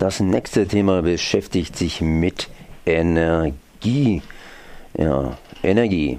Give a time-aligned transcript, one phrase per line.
[0.00, 2.48] Das nächste Thema beschäftigt sich mit
[2.86, 4.22] Energie.
[4.96, 6.18] Ja, Energie.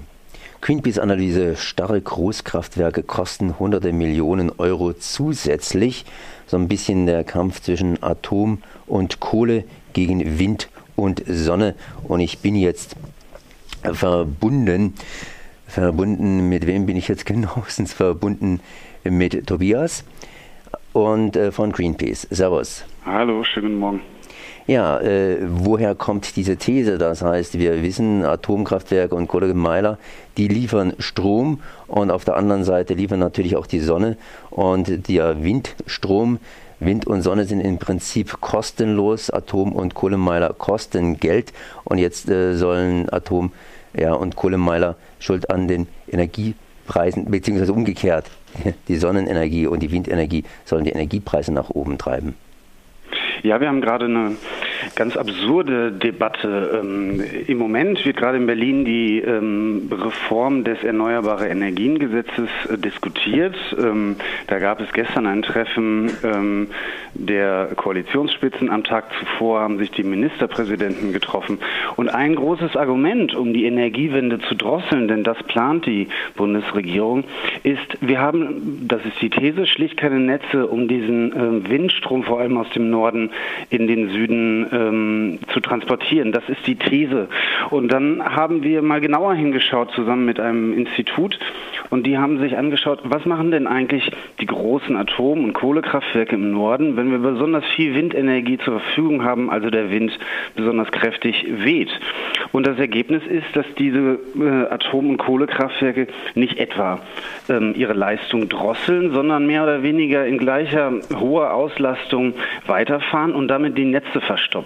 [0.60, 6.04] Greenpeace-Analyse, starre Großkraftwerke kosten hunderte Millionen Euro zusätzlich.
[6.46, 11.74] So ein bisschen der Kampf zwischen Atom und Kohle gegen Wind und Sonne.
[12.04, 12.94] Und ich bin jetzt
[13.82, 14.94] verbunden,
[15.66, 18.60] verbunden, mit wem bin ich jetzt genauestens verbunden?
[19.02, 20.04] Mit Tobias
[20.92, 22.28] und äh, von Greenpeace.
[22.30, 22.84] Servus.
[23.04, 24.00] Hallo, schönen Morgen.
[24.68, 26.98] Ja, äh, woher kommt diese These?
[26.98, 29.98] Das heißt, wir wissen, Atomkraftwerke und Kohlemeiler,
[30.36, 34.18] die liefern Strom und auf der anderen Seite liefern natürlich auch die Sonne
[34.50, 36.38] und der Windstrom.
[36.78, 42.54] Wind und Sonne sind im Prinzip kostenlos, Atom- und Kohlemeiler kosten Geld und jetzt äh,
[42.54, 43.50] sollen Atom-
[43.94, 48.30] ja, und Kohlemeiler schuld an den Energiepreisen, beziehungsweise umgekehrt,
[48.86, 52.36] die Sonnenenergie und die Windenergie sollen die Energiepreise nach oben treiben.
[53.42, 54.36] Ja, wir haben gerade eine
[54.96, 56.80] ganz absurde Debatte.
[56.82, 63.56] Ähm, Im Moment wird gerade in Berlin die ähm, Reform des Erneuerbare Energiengesetzes äh, diskutiert.
[63.78, 66.68] Ähm, da gab es gestern ein Treffen ähm,
[67.14, 68.70] der Koalitionsspitzen.
[68.70, 71.58] Am Tag zuvor haben sich die Ministerpräsidenten getroffen.
[71.96, 77.24] Und ein großes Argument, um die Energiewende zu drosseln, denn das plant die Bundesregierung,
[77.62, 82.40] ist, wir haben, das ist die These, schlicht keine Netze, um diesen äh, Windstrom vor
[82.40, 83.30] allem aus dem Norden
[83.70, 86.32] in den Süden ähm, zu transportieren.
[86.32, 87.28] Das ist die These.
[87.70, 91.38] Und dann haben wir mal genauer hingeschaut zusammen mit einem Institut
[91.90, 96.50] und die haben sich angeschaut, was machen denn eigentlich die großen Atom- und Kohlekraftwerke im
[96.50, 100.18] Norden, wenn wir besonders viel Windenergie zur Verfügung haben, also der Wind
[100.56, 101.90] besonders kräftig weht.
[102.52, 107.00] Und das Ergebnis ist, dass diese äh, Atom- und Kohlekraftwerke nicht etwa
[107.50, 112.32] ähm, ihre Leistung drosseln, sondern mehr oder weniger in gleicher hoher Auslastung
[112.66, 114.61] weiterfahren und damit die Netze verstopfen.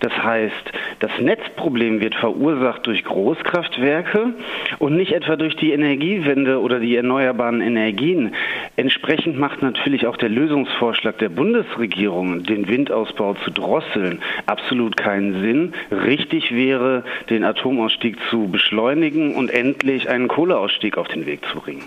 [0.00, 4.34] Das heißt, das Netzproblem wird verursacht durch Großkraftwerke
[4.78, 8.34] und nicht etwa durch die Energiewende oder die erneuerbaren Energien.
[8.76, 15.72] Entsprechend macht natürlich auch der Lösungsvorschlag der Bundesregierung, den Windausbau zu drosseln, absolut keinen Sinn.
[15.90, 21.84] Richtig wäre, den Atomausstieg zu beschleunigen und endlich einen Kohleausstieg auf den Weg zu bringen.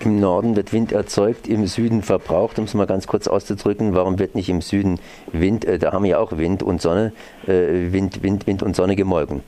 [0.00, 3.94] Im Norden wird Wind erzeugt, im Süden verbraucht, um es mal ganz kurz auszudrücken.
[3.94, 5.00] Warum wird nicht im Süden
[5.32, 7.12] Wind, äh, da haben wir ja auch Wind und Sonne,
[7.48, 9.42] äh, Wind, Wind, Wind und Sonne gemolken?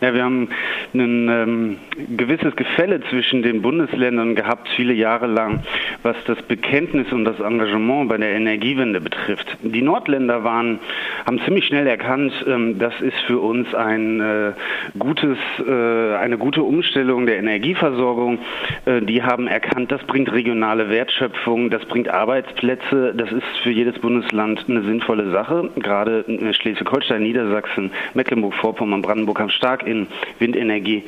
[0.00, 0.48] Ja, wir haben
[0.94, 1.76] ein ähm,
[2.16, 5.64] gewisses Gefälle zwischen den Bundesländern gehabt, viele Jahre lang,
[6.04, 9.58] was das Bekenntnis und das Engagement bei der Energiewende betrifft.
[9.62, 10.78] Die Nordländer waren,
[11.26, 14.52] haben ziemlich schnell erkannt, ähm, das ist für uns ein äh,
[15.00, 18.38] gutes, äh, eine gute Umstellung der Energieversorgung.
[18.84, 23.98] Äh, die haben erkannt, das bringt regionale Wertschöpfung, das bringt Arbeitsplätze, das ist für jedes
[23.98, 25.70] Bundesland eine sinnvolle Sache.
[25.76, 30.06] Gerade Schleswig-Holstein, Niedersachsen, Mecklenburg-Vorpommern, Brandenburg haben stark in
[30.38, 31.04] Windenergie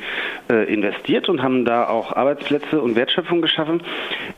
[0.49, 3.81] äh, investiert und haben da auch Arbeitsplätze und Wertschöpfung geschaffen.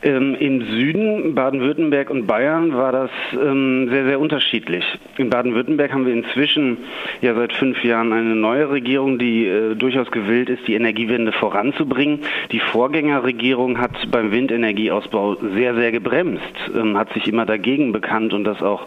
[0.02, 4.84] Ähm, Im Süden, Baden-Württemberg und Bayern, war das ähm, sehr, sehr unterschiedlich.
[5.16, 6.78] In Baden-Württemberg haben wir inzwischen
[7.20, 12.20] ja seit fünf Jahren eine neue Regierung, die äh, durchaus gewillt ist, die Energiewende voranzubringen.
[12.52, 16.42] Die Vorgängerregierung hat beim Windenergieausbau sehr, sehr gebremst,
[16.74, 18.86] ähm, hat sich immer dagegen bekannt und das auch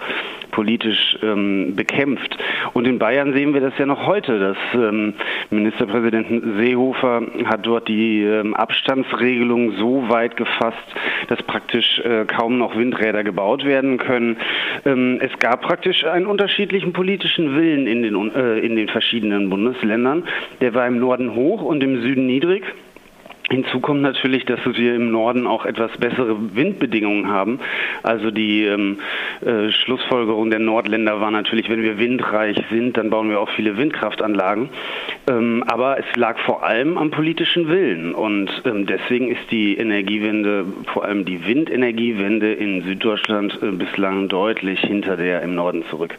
[0.52, 2.38] politisch ähm, bekämpft.
[2.74, 4.40] Und in Bayern sehen wir das ja noch heute.
[4.40, 5.14] Das ähm,
[5.50, 10.78] Ministerpräsidenten Seehofer hat dort die ähm, Abstandsregelung so weit gefasst,
[11.28, 14.38] dass praktisch äh, kaum noch Windräder gebaut werden können.
[14.86, 20.24] Ähm, es gab praktisch einen unterschiedlichen politischen Willen in den, äh, in den verschiedenen Bundesländern.
[20.62, 22.64] Der war im Norden hoch und im Süden niedrig.
[23.50, 27.60] Hinzu kommt natürlich, dass wir im Norden auch etwas bessere Windbedingungen haben.
[28.04, 29.00] Also die ähm,
[29.40, 33.78] äh, Schlussfolgerung der Nordländer war natürlich, wenn wir windreich sind, dann bauen wir auch viele
[33.78, 34.70] Windkraftanlagen.
[35.30, 38.14] Ähm, aber es lag vor allem am politischen Willen.
[38.14, 44.82] Und ähm, deswegen ist die Energiewende, vor allem die Windenergiewende in Süddeutschland äh, bislang deutlich
[44.82, 46.18] hinter der im Norden zurück.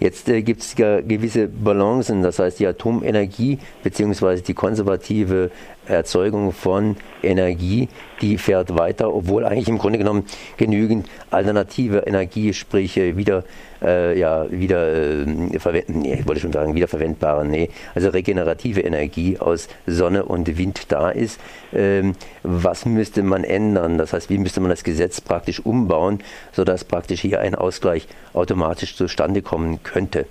[0.00, 4.40] Jetzt äh, gibt es ja gewisse Balancen, das heißt die Atomenergie bzw.
[4.40, 5.50] die konservative
[5.86, 7.88] Erzeugung von Energie,
[8.20, 10.24] die fährt weiter, obwohl eigentlich im Grunde genommen
[10.56, 13.44] genügend alternative Energie, sprich wieder,
[13.82, 19.68] äh, ja, wieder äh, verwenden, nee, wollte schon sagen, wiederverwendbare, nee, also regenerative Energie aus
[19.86, 21.40] Sonne und Wind da ist.
[21.72, 23.98] Ähm, was müsste man ändern?
[23.98, 26.20] Das heißt, wie müsste man das Gesetz praktisch umbauen,
[26.52, 30.26] sodass praktisch hier ein Ausgleich automatisch zustande kommen könnte?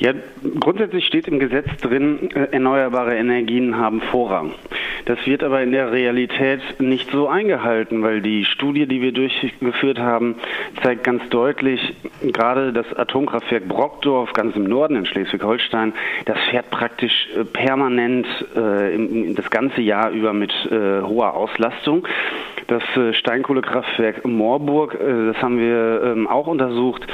[0.00, 0.12] Ja,
[0.60, 4.52] grundsätzlich steht im Gesetz drin, äh, erneuerbare Energien haben Vorrang.
[5.06, 9.98] Das wird aber in der Realität nicht so eingehalten, weil die Studie, die wir durchgeführt
[9.98, 10.36] haben,
[10.82, 15.92] zeigt ganz deutlich, gerade das Atomkraftwerk Brockdorf ganz im Norden in Schleswig-Holstein,
[16.24, 22.06] das fährt praktisch äh, permanent äh, das ganze Jahr über mit äh, hoher Auslastung.
[22.66, 22.82] Das
[23.18, 27.06] Steinkohlekraftwerk Moorburg, das haben wir ähm, auch untersucht.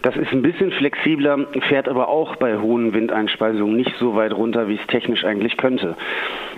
[0.00, 4.66] Das ist ein bisschen flexibler, fährt aber auch bei hohen Windeinspeisungen nicht so weit runter,
[4.68, 5.96] wie es technisch eigentlich könnte.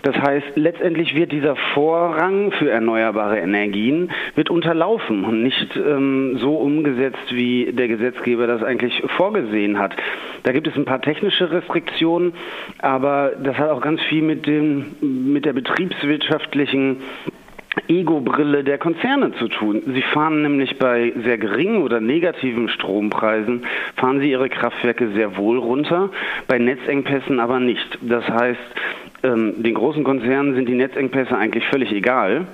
[0.03, 6.57] Das heißt, letztendlich wird dieser Vorrang für erneuerbare Energien wird unterlaufen und nicht ähm, so
[6.57, 9.95] umgesetzt, wie der Gesetzgeber das eigentlich vorgesehen hat.
[10.43, 12.33] Da gibt es ein paar technische Restriktionen,
[12.79, 16.99] aber das hat auch ganz viel mit dem mit der betriebswirtschaftlichen
[17.89, 19.83] Ego-Brille der Konzerne zu tun.
[19.87, 23.65] Sie fahren nämlich bei sehr geringen oder negativen Strompreisen,
[23.97, 26.11] fahren sie ihre Kraftwerke sehr wohl runter,
[26.49, 27.99] bei Netzengpässen aber nicht.
[28.03, 28.61] Das heißt,
[29.27, 32.47] ähm, den großen Konzernen sind die Netzengpässe eigentlich völlig egal.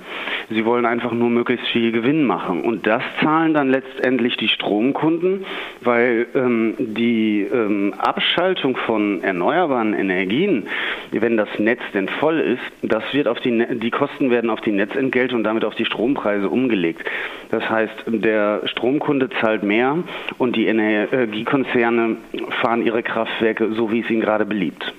[0.49, 2.61] Sie wollen einfach nur möglichst viel Gewinn machen.
[2.61, 5.45] Und das zahlen dann letztendlich die Stromkunden,
[5.81, 10.67] weil ähm, die ähm, Abschaltung von erneuerbaren Energien,
[11.11, 14.61] wenn das Netz denn voll ist, das wird auf die, ne die Kosten werden auf
[14.61, 17.03] die Netzentgelte und damit auf die Strompreise umgelegt.
[17.51, 19.97] Das heißt, der Stromkunde zahlt mehr
[20.37, 22.17] und die Energiekonzerne
[22.61, 24.93] fahren ihre Kraftwerke so, wie es ihnen gerade beliebt.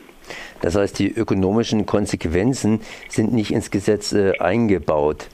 [0.64, 2.80] Das heißt, die ökonomischen Konsequenzen
[3.10, 5.28] sind nicht ins Gesetz äh, eingebaut.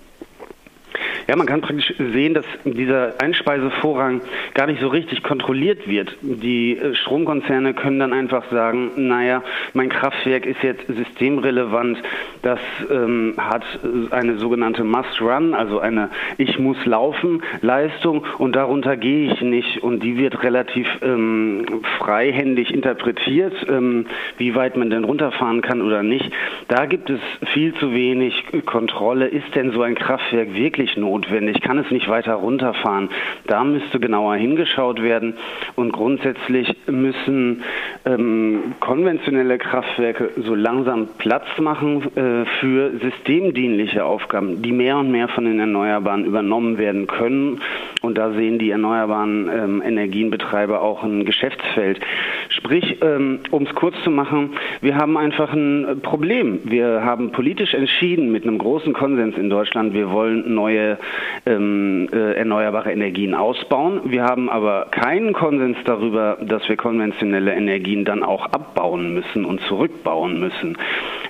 [1.31, 4.21] Ja, man kann praktisch sehen, dass dieser Einspeisevorrang
[4.55, 6.17] gar nicht so richtig kontrolliert wird.
[6.23, 11.99] Die äh, Stromkonzerne können dann einfach sagen, naja, mein Kraftwerk ist jetzt systemrelevant,
[12.43, 12.59] das
[12.91, 13.63] ähm, hat
[14.11, 20.03] eine sogenannte Must-Run, also eine Ich muss laufen Leistung und darunter gehe ich nicht und
[20.03, 21.65] die wird relativ ähm,
[21.99, 24.07] freihändig interpretiert, ähm,
[24.39, 26.29] wie weit man denn runterfahren kann oder nicht.
[26.67, 27.21] Da gibt es
[27.53, 28.35] viel zu wenig
[28.67, 29.29] Kontrolle.
[29.29, 31.20] Ist denn so ein Kraftwerk wirklich notwendig?
[31.21, 33.11] Notwendig, kann es nicht weiter runterfahren.
[33.47, 35.35] Da müsste genauer hingeschaut werden
[35.77, 37.63] und grundsätzlich müssen
[38.05, 45.29] ähm, konventionelle Kraftwerke so langsam Platz machen äh, für systemdienliche Aufgaben, die mehr und mehr
[45.29, 47.61] von den Erneuerbaren übernommen werden können.
[48.03, 52.01] Und da sehen die erneuerbaren ähm, Energienbetreiber auch ein Geschäftsfeld.
[52.49, 56.61] Sprich, ähm, um es kurz zu machen, wir haben einfach ein Problem.
[56.65, 60.99] Wir haben politisch entschieden mit einem großen Konsens in Deutschland, wir wollen neue
[61.47, 64.03] ähm, äh, erneuerbare Energien ausbauen.
[64.05, 69.61] Wir haben aber keinen Konsens darüber, dass wir konventionelle Energien dann auch abbauen müssen und
[69.63, 70.77] zurückbauen müssen.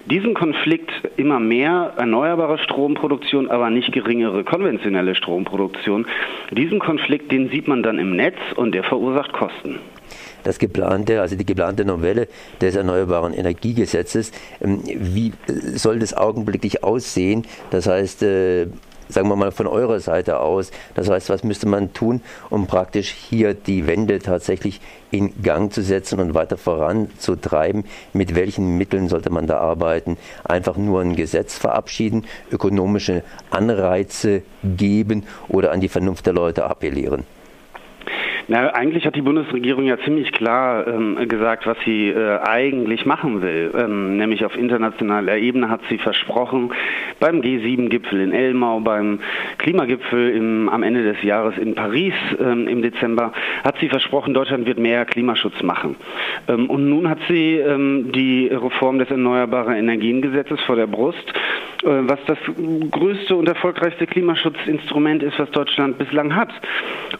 [0.06, 6.06] Diesen Konflikt immer mehr erneuerbare Stromproduktion, aber nicht geringere konventionelle Stromproduktion,
[6.50, 9.78] diesen Konflikt, den sieht man dann im Netz und der verursacht Kosten
[10.42, 12.28] das geplante, also die geplante Novelle
[12.60, 14.32] des Erneuerbaren Energiegesetzes.
[14.60, 17.46] Ähm, wie soll das augenblicklich aussehen?
[17.70, 18.66] Das heißt, äh,
[19.10, 20.70] sagen wir mal von eurer Seite aus.
[20.94, 24.80] Das heißt, was müsste man tun, um praktisch hier die Wende tatsächlich
[25.10, 27.84] in Gang zu setzen und weiter voranzutreiben?
[28.12, 30.16] Mit welchen Mitteln sollte man da arbeiten?
[30.44, 37.24] Einfach nur ein Gesetz verabschieden, ökonomische Anreize geben oder an die Vernunft der Leute appellieren?
[38.50, 43.42] Na, eigentlich hat die Bundesregierung ja ziemlich klar ähm, gesagt, was sie äh, eigentlich machen
[43.42, 43.70] will.
[43.78, 46.72] Ähm, nämlich auf internationaler Ebene hat sie versprochen,
[47.20, 49.20] beim G7-Gipfel in Elmau, beim
[49.58, 53.32] Klimagipfel im, am Ende des Jahres in Paris ähm, im Dezember,
[53.62, 55.94] hat sie versprochen, Deutschland wird mehr Klimaschutz machen.
[56.48, 61.32] Ähm, und nun hat sie ähm, die Reform des Erneuerbaren Energiengesetzes vor der Brust,
[61.82, 62.38] was das
[62.90, 66.50] größte und erfolgreichste Klimaschutzinstrument ist, was Deutschland bislang hat.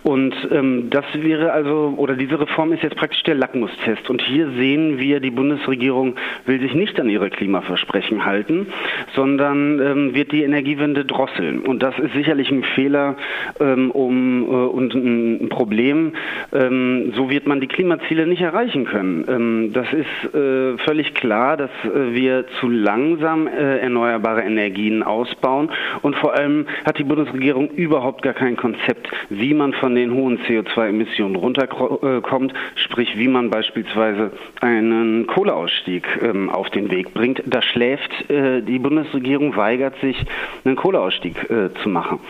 [0.03, 4.09] Und ähm, das wäre also, oder diese Reform ist jetzt praktisch der Lackmustest.
[4.11, 8.67] Und hier sehen wir, die Bundesregierung will sich nicht an ihre Klimaversprechen halten,
[9.15, 11.61] sondern ähm, wird die Energiewende drosseln.
[11.61, 13.17] Und das ist sicherlich ein Fehler
[13.61, 16.13] ähm, um, äh, und ein Problem.
[16.53, 19.25] Ähm, so wird man die Klimaziele nicht erreichen können.
[19.29, 25.71] Ähm, das ist äh, völlig klar, dass äh, wir zu langsam äh, erneuerbare Energien ausbauen.
[26.03, 30.39] Und vor allem hat die Bundesregierung überhaupt gar kein Konzept, wie man von den hohen
[30.41, 37.43] CO2-Emissionen runterkommt, sprich wie man beispielsweise einen Kohleausstieg ähm, auf den Weg bringt.
[37.47, 40.17] Da schläft äh, die Bundesregierung, weigert sich,
[40.65, 42.21] einen Kohleausstieg äh, zu machen.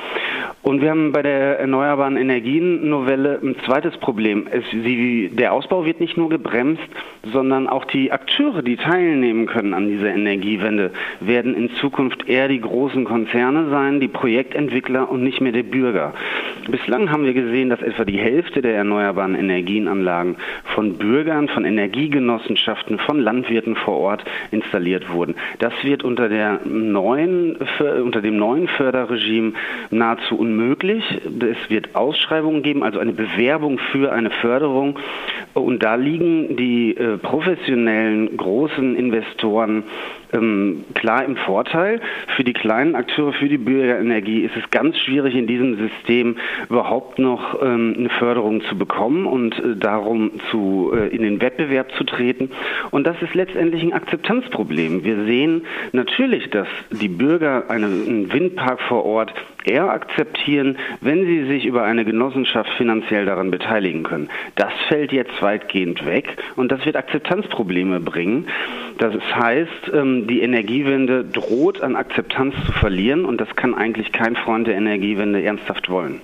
[0.62, 4.46] Und wir haben bei der erneuerbaren Energien-Novelle ein zweites Problem.
[4.50, 6.82] Es, sie, der Ausbau wird nicht nur gebremst,
[7.32, 12.60] sondern auch die Akteure, die teilnehmen können an dieser Energiewende, werden in Zukunft eher die
[12.60, 16.14] großen Konzerne sein, die Projektentwickler und nicht mehr der Bürger.
[16.70, 20.36] Bislang haben wir gesehen, dass etwa die Hälfte der erneuerbaren Energienanlagen
[20.74, 25.34] von Bürgern, von Energiegenossenschaften, von Landwirten vor Ort installiert wurden.
[25.58, 27.56] Das wird unter, der neuen,
[28.02, 29.52] unter dem neuen Förderregime
[29.90, 31.04] nahezu unmöglich.
[31.40, 34.98] Es wird Ausschreibungen geben, also eine Bewerbung für eine Förderung.
[35.54, 39.82] Und da liegen die äh, professionellen großen Investoren
[40.32, 42.00] ähm, klar im Vorteil.
[42.36, 46.36] Für die kleinen Akteure, für die Bürgerenergie ist es ganz schwierig in diesem System
[46.68, 51.92] überhaupt noch ähm, eine Förderung zu bekommen und äh, darum zu, äh, in den Wettbewerb
[51.96, 52.50] zu treten.
[52.90, 55.04] Und das ist letztendlich ein Akzeptanzproblem.
[55.04, 61.64] Wir sehen natürlich, dass die Bürger einen Windpark vor Ort eher akzeptieren, wenn sie sich
[61.64, 64.28] über eine Genossenschaft finanziell daran beteiligen können.
[64.56, 68.48] Das fällt jetzt weitgehend weg und das wird Akzeptanzprobleme bringen.
[68.98, 74.36] Das heißt, ähm, die Energiewende droht an Akzeptanz zu verlieren und das kann eigentlich kein
[74.36, 76.20] Freund der Energiewende ernsthaft wollen.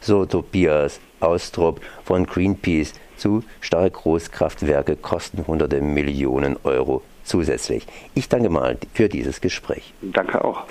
[0.00, 7.86] So Tobias Austrup von Greenpeace zu Stahlgroßkraftwerke kosten hunderte Millionen Euro zusätzlich.
[8.14, 9.94] Ich danke mal für dieses Gespräch.
[10.02, 10.66] Danke auch.